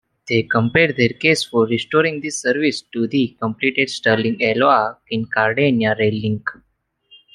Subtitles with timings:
[0.27, 6.49] They compare their case for restoring the service to the completed Stirling-Alloa-Kincardine rail link.